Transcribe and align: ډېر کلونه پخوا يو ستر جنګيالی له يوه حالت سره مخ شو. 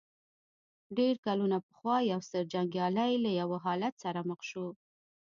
ډېر 0.97 1.15
کلونه 1.25 1.57
پخوا 1.67 1.97
يو 2.11 2.19
ستر 2.27 2.43
جنګيالی 2.53 3.11
له 3.25 3.31
يوه 3.41 3.57
حالت 3.65 3.93
سره 4.03 4.19
مخ 4.29 4.39
شو. 4.49 4.65